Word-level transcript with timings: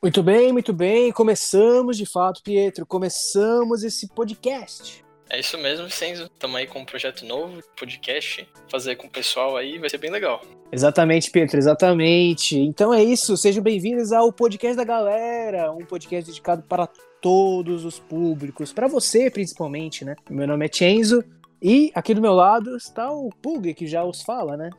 Muito 0.00 0.22
bem, 0.22 0.52
muito 0.52 0.72
bem. 0.72 1.10
Começamos 1.10 1.96
de 1.96 2.06
fato, 2.06 2.40
Pietro. 2.40 2.86
Começamos 2.86 3.82
esse 3.82 4.06
podcast. 4.06 5.04
É 5.28 5.40
isso 5.40 5.58
mesmo, 5.58 5.86
Vicenzo. 5.86 6.30
Estamos 6.32 6.54
aí 6.56 6.68
com 6.68 6.78
um 6.78 6.84
projeto 6.84 7.26
novo, 7.26 7.60
podcast, 7.76 8.48
fazer 8.70 8.94
com 8.94 9.08
o 9.08 9.10
pessoal 9.10 9.56
aí, 9.56 9.76
vai 9.76 9.90
ser 9.90 9.98
bem 9.98 10.10
legal. 10.10 10.40
Exatamente, 10.70 11.32
Pietro, 11.32 11.58
exatamente. 11.58 12.56
Então 12.56 12.94
é 12.94 13.02
isso, 13.02 13.36
sejam 13.36 13.60
bem-vindos 13.60 14.12
ao 14.12 14.32
podcast 14.32 14.76
da 14.76 14.84
galera, 14.84 15.72
um 15.72 15.84
podcast 15.84 16.30
dedicado 16.30 16.62
para 16.62 16.86
todos 17.20 17.84
os 17.84 17.98
públicos, 17.98 18.72
para 18.72 18.86
você 18.86 19.28
principalmente, 19.28 20.04
né? 20.04 20.14
Meu 20.30 20.46
nome 20.46 20.64
é 20.64 20.72
Chenzo 20.72 21.24
e 21.60 21.90
aqui 21.92 22.14
do 22.14 22.22
meu 22.22 22.34
lado 22.34 22.76
está 22.76 23.10
o 23.10 23.30
Pug, 23.42 23.74
que 23.74 23.88
já 23.88 24.04
os 24.04 24.22
fala, 24.22 24.56
né? 24.56 24.70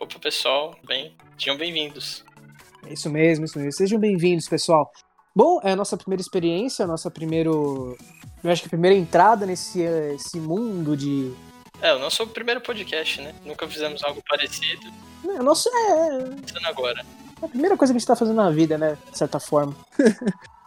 Opa, 0.00 0.18
pessoal, 0.18 0.74
bem, 0.84 1.16
sejam 1.38 1.56
bem-vindos. 1.56 2.24
É 2.86 2.92
isso 2.92 3.10
mesmo, 3.10 3.44
isso 3.44 3.58
mesmo. 3.58 3.72
Sejam 3.72 3.98
bem-vindos, 3.98 4.48
pessoal. 4.48 4.90
Bom, 5.34 5.60
é 5.62 5.72
a 5.72 5.76
nossa 5.76 5.96
primeira 5.96 6.20
experiência, 6.20 6.84
a 6.84 6.88
nossa 6.88 7.10
primeiro. 7.10 7.96
Eu 8.42 8.50
acho 8.50 8.62
que 8.62 8.68
a 8.68 8.70
primeira 8.70 8.96
entrada 8.96 9.46
nesse 9.46 9.82
esse 9.82 10.38
mundo 10.38 10.96
de. 10.96 11.32
É, 11.80 11.94
o 11.94 11.98
nosso 11.98 12.26
primeiro 12.26 12.60
podcast, 12.60 13.20
né? 13.20 13.34
Nunca 13.44 13.68
fizemos 13.68 14.02
algo 14.02 14.22
parecido. 14.28 14.86
É, 15.28 15.38
nosso 15.42 15.68
é. 15.68 16.24
Pensando 16.40 16.66
agora. 16.66 17.04
É 17.40 17.46
a 17.46 17.48
primeira 17.48 17.76
coisa 17.76 17.92
que 17.92 17.96
a 17.96 18.00
gente 18.00 18.08
tá 18.08 18.16
fazendo 18.16 18.36
na 18.36 18.50
vida, 18.50 18.76
né? 18.76 18.98
De 19.10 19.16
certa 19.16 19.38
forma. 19.38 19.76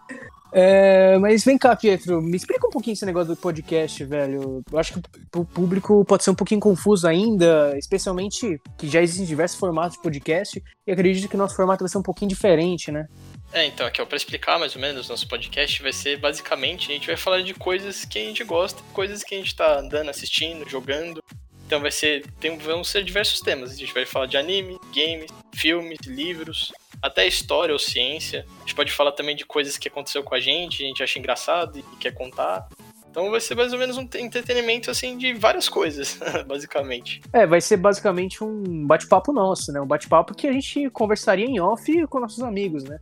É, 0.54 1.18
mas 1.18 1.46
vem 1.46 1.58
cá, 1.58 1.76
Pietro, 1.76 2.22
me 2.22 2.36
explica 2.36 2.68
um 2.68 2.70
pouquinho 2.70 2.94
esse 2.94 3.06
negócio 3.06 3.34
do 3.34 3.40
podcast, 3.40 4.04
velho. 4.04 4.62
Eu 4.70 4.80
acho 4.80 4.94
que 4.94 5.02
o 5.36 5.46
público 5.46 6.04
pode 6.04 6.24
ser 6.24 6.32
um 6.32 6.36
pouquinho 6.36 6.60
confuso 6.60 7.08
ainda, 7.08 7.74
especialmente 7.78 8.60
que 8.78 8.90
já 8.90 9.02
existem 9.02 9.26
diversos 9.26 9.58
formatos 9.58 9.98
de 9.98 10.04
podcast, 10.04 10.62
e 10.86 10.92
acredito 10.92 11.30
que 11.30 11.36
o 11.36 11.38
nosso 11.38 11.56
formato 11.56 11.84
vai 11.84 11.90
ser 11.90 11.98
um 11.98 12.04
pouquinho 12.04 12.30
diferente, 12.30 12.92
né? 12.92 13.08
É, 13.54 13.66
então, 13.66 13.86
aqui, 13.86 14.02
ó, 14.02 14.06
pra 14.06 14.16
explicar 14.16 14.60
mais 14.60 14.76
ou 14.76 14.82
menos, 14.82 15.10
nosso 15.10 15.28
podcast 15.28 15.82
vai 15.82 15.92
ser 15.92 16.18
basicamente, 16.18 16.92
a 16.92 16.94
gente 16.96 17.08
vai 17.08 17.18
falar 17.18 17.42
de 17.42 17.54
coisas 17.54 18.06
que 18.06 18.20
a 18.20 18.22
gente 18.22 18.44
gosta, 18.44 18.82
coisas 18.94 19.24
que 19.24 19.36
a 19.36 19.38
gente 19.38 19.56
tá 19.56 19.80
andando, 19.80 20.10
assistindo, 20.10 20.70
jogando. 20.70 21.22
Então 21.66 21.80
vai 21.80 21.92
ser, 21.92 22.26
tem, 22.40 22.58
vão 22.58 22.84
ser 22.84 23.04
diversos 23.04 23.40
temas. 23.40 23.72
A 23.72 23.76
gente 23.76 23.94
vai 23.94 24.06
falar 24.06 24.26
de 24.26 24.36
anime, 24.36 24.78
games, 24.94 25.32
filmes, 25.54 26.00
livros, 26.06 26.72
até 27.02 27.28
história 27.28 27.74
ou 27.74 27.80
ciência. 27.80 28.46
A 28.58 28.60
gente 28.62 28.76
pode 28.76 28.92
falar 28.92 29.12
também 29.14 29.36
de 29.36 29.46
coisas 29.46 29.78
que 29.78 29.88
aconteceu 29.88 30.24
com 30.24 30.36
a 30.36 30.40
gente, 30.40 30.84
a 30.84 30.88
gente 30.88 31.04
acha 31.04 31.18
engraçado 31.18 31.80
e 31.80 31.84
quer 31.98 32.14
contar. 32.14 32.68
Então 33.10 33.30
vai 33.30 33.42
ser 33.42 33.56
mais 33.56 33.74
ou 33.74 33.80
menos 33.80 33.98
um 33.98 34.08
entretenimento 34.16 34.90
assim 34.90 35.18
de 35.18 35.34
várias 35.34 35.68
coisas, 35.68 36.18
basicamente. 36.48 37.22
É, 37.34 37.46
vai 37.46 37.60
ser 37.60 37.78
basicamente 37.78 38.42
um 38.42 38.88
bate-papo 38.88 39.34
nosso, 39.34 39.72
né? 39.74 39.82
Um 39.82 39.88
bate-papo 39.88 40.34
que 40.34 40.48
a 40.48 40.54
gente 40.54 40.90
conversaria 40.92 41.46
em 41.46 41.60
off 41.60 42.08
com 42.08 42.20
nossos 42.20 42.42
amigos, 42.42 42.86
né? 42.86 43.00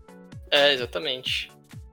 É, 0.49 0.73
exatamente. 0.73 1.51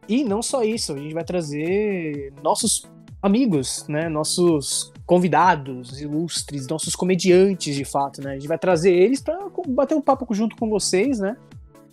E 0.08 0.24
não 0.24 0.40
só 0.40 0.62
isso, 0.62 0.94
a 0.94 0.96
gente 0.96 1.12
vai 1.12 1.24
trazer 1.24 2.32
nossos 2.42 2.88
amigos, 3.20 3.86
né? 3.86 4.08
Nossos 4.08 4.92
convidados 5.04 6.00
ilustres, 6.00 6.66
nossos 6.66 6.96
comediantes 6.96 7.76
de 7.76 7.84
fato, 7.84 8.22
né? 8.22 8.32
A 8.32 8.34
gente 8.34 8.48
vai 8.48 8.58
trazer 8.58 8.92
eles 8.92 9.20
para 9.20 9.38
bater 9.68 9.94
um 9.94 10.00
papo 10.00 10.26
junto 10.34 10.56
com 10.56 10.70
vocês, 10.70 11.18
né? 11.18 11.36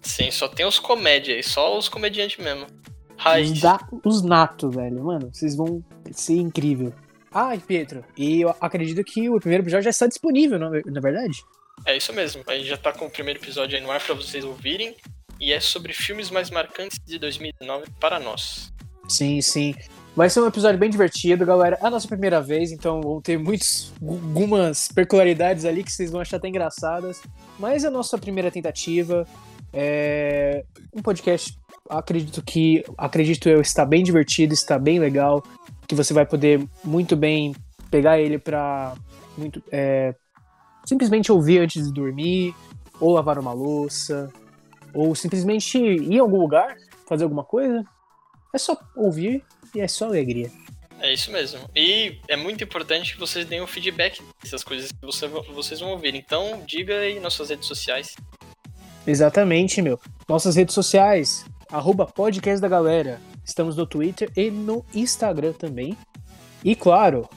Sim, 0.04 0.30
só 0.32 0.48
tem 0.48 0.66
os 0.66 0.80
comédias, 0.80 1.48
só 1.48 1.78
os 1.78 1.88
comediantes 1.90 2.38
mesmo. 2.38 2.68
Raiz. 3.18 3.52
Os, 3.52 3.62
da, 3.62 3.80
os 4.04 4.22
nato, 4.22 4.70
velho. 4.70 5.04
Mano, 5.04 5.30
vocês 5.34 5.56
vão 5.56 5.84
ser 6.12 6.36
incrível. 6.36 6.94
Ai, 7.34 7.58
Pietro, 7.58 8.04
e 8.16 8.42
eu 8.42 8.56
acredito 8.62 9.04
que 9.04 9.30
o 9.30 9.40
primeiro 9.40 9.64
episódio 9.64 9.86
já 9.86 9.90
está 9.90 10.08
disponível, 10.08 10.60
não, 10.60 10.70
na 10.70 11.02
verdade? 11.02 11.44
É 11.86 11.98
isso 11.98 12.14
mesmo. 12.14 12.44
A 12.48 12.56
gente 12.56 12.68
já 12.68 12.78
tá 12.78 12.92
com 12.92 13.06
o 13.06 13.10
primeiro 13.10 13.40
episódio 13.40 13.78
aí 13.78 13.84
no 13.84 13.92
ar 13.92 14.00
pra 14.00 14.14
vocês 14.14 14.44
ouvirem. 14.44 14.96
E 15.40 15.52
é 15.52 15.60
sobre 15.60 15.94
filmes 15.94 16.30
mais 16.30 16.50
marcantes 16.50 17.00
de 17.04 17.18
2019 17.18 17.86
para 18.00 18.20
nós. 18.20 18.72
Sim, 19.10 19.42
sim. 19.42 19.74
Vai 20.16 20.30
ser 20.30 20.42
um 20.42 20.48
episódio 20.48 20.80
bem 20.80 20.90
divertido, 20.90 21.46
galera. 21.46 21.78
É 21.82 21.88
a 21.88 21.90
nossa 21.90 22.08
primeira 22.08 22.40
vez, 22.40 22.72
então 22.72 23.02
vão 23.02 23.20
ter 23.20 23.38
muitos, 23.38 23.92
algumas 24.02 24.88
peculiaridades 24.90 25.66
ali 25.66 25.84
que 25.84 25.92
vocês 25.92 26.12
vão 26.12 26.22
achar 26.22 26.38
até 26.38 26.48
engraçadas. 26.48 27.22
Mas 27.58 27.84
é 27.84 27.88
a 27.88 27.92
nossa 27.92 28.18
primeira 28.18 28.52
tentativa. 28.52 29.28
É 29.74 30.64
um 30.94 31.02
podcast, 31.02 31.58
acredito 31.90 32.44
que, 32.44 32.84
acredito 32.98 33.50
eu, 33.50 33.60
está 33.60 33.84
bem 33.84 34.04
divertido, 34.04 34.54
está 34.54 34.78
bem 34.78 35.00
legal, 35.00 35.44
que 35.88 35.96
você 35.96 36.14
vai 36.14 36.26
poder 36.26 36.64
muito 36.84 37.16
bem 37.16 37.56
pegar 37.90 38.20
ele 38.20 38.38
para 38.38 38.96
muito 39.38 39.64
é, 39.72 40.14
simplesmente 40.86 41.32
ouvir 41.32 41.60
antes 41.60 41.84
de 41.86 41.94
dormir, 41.94 42.56
ou 43.00 43.14
lavar 43.14 43.40
uma 43.40 43.54
louça, 43.54 44.32
ou 44.94 45.16
simplesmente 45.16 45.78
ir 45.78 46.20
a 46.20 46.22
algum 46.22 46.40
lugar, 46.40 46.78
fazer 47.08 47.24
alguma 47.24 47.44
coisa. 47.44 47.84
É 48.54 48.58
só 48.58 48.78
ouvir 48.96 49.44
e 49.74 49.82
é 49.82 49.88
só 49.88 50.06
alegria. 50.06 50.52
É 51.00 51.12
isso 51.12 51.32
mesmo. 51.32 51.60
E 51.76 52.20
é 52.30 52.36
muito 52.38 52.64
importante 52.64 53.14
que 53.14 53.20
vocês 53.20 53.46
deem 53.46 53.60
o 53.60 53.68
feedback 53.68 54.22
dessas 54.42 54.64
coisas 54.64 54.90
que 54.90 55.06
você, 55.06 55.28
vocês 55.28 55.82
vão 55.82 55.90
ouvir. 55.90 56.16
Então, 56.16 56.64
diga 56.66 56.98
aí 56.98 57.20
nas 57.20 57.34
suas 57.34 57.50
redes 57.50 57.68
sociais 57.68 58.16
Exatamente, 59.06 59.82
meu. 59.82 60.00
Nossas 60.28 60.56
redes 60.56 60.74
sociais, 60.74 61.46
arroba 61.70 62.06
podcast 62.06 62.62
da 62.62 62.70
galera. 62.70 63.20
Estamos 63.44 63.76
no 63.76 63.86
Twitter 63.86 64.32
e 64.36 64.50
no 64.50 64.86
Instagram 64.94 65.52
também. 65.54 65.98
E 66.64 66.74
claro, 66.76 67.28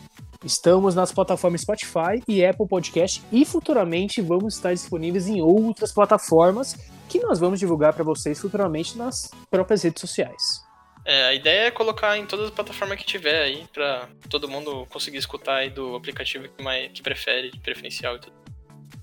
estamos 0.44 0.94
nas 0.94 1.10
plataformas 1.10 1.62
Spotify 1.62 2.22
e 2.28 2.44
Apple 2.44 2.69
Podcast 2.69 3.21
e 3.32 3.44
futuramente 3.44 4.22
vamos 4.22 4.54
estar 4.54 4.72
disponíveis 4.72 5.27
em 5.27 5.43
outras 5.43 5.93
plataformas 5.93 6.77
que 7.09 7.19
nós 7.19 7.41
vamos 7.41 7.59
divulgar 7.59 7.93
para 7.93 8.04
vocês 8.04 8.38
futuramente 8.41 8.97
nas 8.97 9.31
próprias 9.50 9.83
redes 9.83 10.00
sociais. 10.00 10.65
É, 11.04 11.25
a 11.27 11.34
ideia 11.34 11.66
é 11.66 11.71
colocar 11.71 12.16
em 12.16 12.27
todas 12.27 12.47
as 12.47 12.50
plataformas 12.53 12.98
que 12.98 13.04
tiver 13.04 13.43
aí 13.43 13.66
para 13.72 14.09
todo 14.28 14.48
mundo 14.48 14.87
conseguir 14.91 15.19
escutar 15.19 15.56
aí 15.56 15.71
do 15.71 15.97
aplicativo 15.97 16.48
que, 16.48 16.62
mais, 16.62 16.93
que 16.93 17.03
prefere, 17.03 17.50
de 17.50 17.59
preferencial 17.60 18.16
e 18.16 18.21
tudo. 18.21 18.34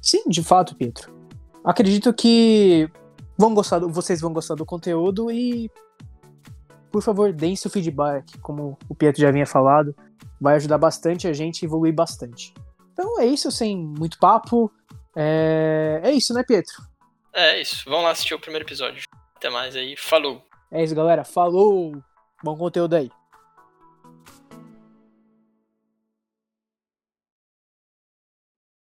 Sim, 0.01 0.23
de 0.27 0.43
fato, 0.43 0.75
Pietro. 0.75 1.22
Acredito 1.63 2.13
que 2.13 2.89
vão 3.37 3.53
gostar 3.53 3.79
do, 3.79 3.89
vocês 3.89 4.19
vão 4.19 4.33
gostar 4.33 4.55
do 4.55 4.65
conteúdo 4.65 5.31
e, 5.31 5.71
por 6.91 7.01
favor, 7.01 7.31
deem 7.31 7.55
seu 7.55 7.71
feedback, 7.71 8.37
como 8.39 8.77
o 8.89 8.95
Pietro 8.95 9.21
já 9.21 9.29
havia 9.29 9.45
falado. 9.45 9.95
Vai 10.39 10.55
ajudar 10.55 10.77
bastante 10.77 11.27
a 11.27 11.33
gente 11.33 11.63
a 11.63 11.67
evoluir 11.67 11.93
bastante. 11.93 12.53
Então 12.91 13.19
é 13.19 13.25
isso, 13.25 13.51
sem 13.51 13.77
muito 13.77 14.19
papo. 14.19 14.71
É, 15.15 16.01
é 16.03 16.11
isso, 16.11 16.33
né, 16.33 16.43
Pietro? 16.43 16.83
É 17.33 17.61
isso. 17.61 17.83
Vamos 17.85 18.03
lá 18.03 18.11
assistir 18.11 18.33
o 18.33 18.39
primeiro 18.39 18.65
episódio. 18.65 19.03
Até 19.35 19.49
mais 19.49 19.75
aí. 19.75 19.95
Falou. 19.97 20.43
É 20.71 20.83
isso, 20.83 20.93
galera. 20.93 21.23
Falou. 21.23 21.95
Bom 22.43 22.57
conteúdo 22.57 22.95
aí. 22.95 23.09